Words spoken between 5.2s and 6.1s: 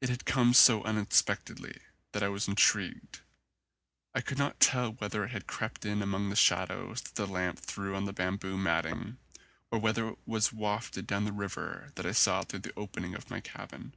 it had crept in